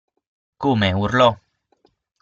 [0.61, 1.29] Come, urlò?